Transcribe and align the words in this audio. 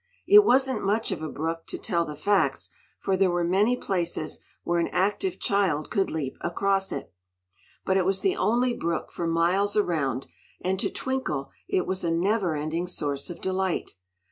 It 0.25 0.43
wasn't 0.43 0.83
much 0.83 1.11
of 1.11 1.21
a 1.21 1.29
brook, 1.29 1.67
to 1.67 1.77
tell 1.77 2.05
the 2.05 2.15
facts, 2.15 2.71
for 2.97 3.15
there 3.15 3.29
were 3.29 3.43
many 3.43 3.77
places 3.77 4.39
where 4.63 4.79
an 4.79 4.87
active 4.87 5.37
child 5.39 5.91
could 5.91 6.09
leap 6.09 6.37
across 6.41 6.91
it. 6.91 7.13
But 7.85 7.97
it 7.97 8.03
was 8.05 8.21
the 8.21 8.35
only 8.35 8.73
brook 8.73 9.11
for 9.11 9.27
miles 9.27 9.77
around, 9.77 10.25
and 10.59 10.79
to 10.79 10.89
Twinkle 10.89 11.51
it 11.69 11.85
was 11.85 12.03
a 12.03 12.09
never 12.09 12.55
ending 12.55 12.87
source 12.87 13.29
of 13.29 13.41
delight. 13.41 13.91